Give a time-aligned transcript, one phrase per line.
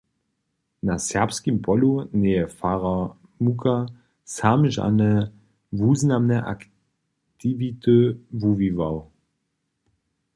[0.89, 1.89] Na serbskim polu
[2.23, 3.03] njeje farar
[3.43, 3.75] Mucha
[4.35, 5.11] sam žane
[5.79, 7.97] wuznamne aktiwity
[8.39, 8.97] wuwiwał.